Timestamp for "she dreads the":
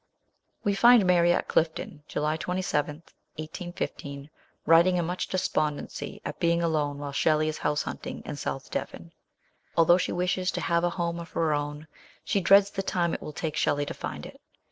12.23-12.81